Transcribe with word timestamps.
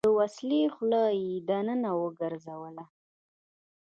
د 0.07 0.09
وسلې 0.19 0.61
خوله 0.75 1.03
يې 1.21 1.33
دننه 1.49 1.91
وګرځوله. 2.01 2.85